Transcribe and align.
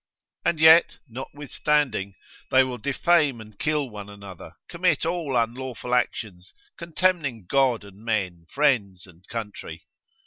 And 0.43 0.59
yet 0.59 0.97
notwithstanding 1.07 2.15
they 2.49 2.63
will 2.63 2.79
defame 2.79 3.39
and 3.39 3.59
kill 3.59 3.87
one 3.87 4.09
another, 4.09 4.53
commit 4.67 5.05
all 5.05 5.37
unlawful 5.37 5.93
actions, 5.93 6.55
contemning 6.75 7.45
God 7.47 7.83
and 7.83 8.03
men, 8.03 8.47
friends 8.49 9.05
and 9.05 9.23
country. 9.27 9.85